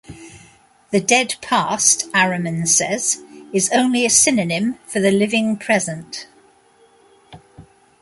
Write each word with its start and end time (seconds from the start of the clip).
The 0.89 0.99
dead 0.99 1.35
past, 1.43 2.11
Araman 2.11 2.67
says, 2.67 3.21
is 3.53 3.69
only 3.71 4.03
a 4.03 4.09
synonym 4.09 4.79
for 4.87 4.99
"the 4.99 5.11
living 5.11 5.57
present". 5.57 6.25